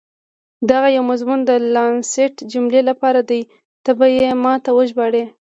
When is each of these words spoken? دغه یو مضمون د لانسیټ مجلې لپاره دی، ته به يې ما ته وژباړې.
دغه 0.71 0.87
یو 0.95 1.03
مضمون 1.11 1.39
د 1.45 1.51
لانسیټ 1.73 2.35
مجلې 2.63 2.81
لپاره 2.89 3.19
دی، 3.29 3.41
ته 3.83 3.91
به 3.97 4.05
يې 4.15 4.29
ما 4.43 4.53
ته 4.63 4.69
وژباړې. 4.77 5.23